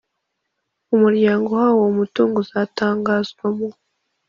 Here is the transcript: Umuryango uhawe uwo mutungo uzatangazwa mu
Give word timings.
Umuryango 0.95 1.45
uhawe 1.49 1.73
uwo 1.79 1.91
mutungo 1.99 2.35
uzatangazwa 2.43 3.45
mu 3.57 3.67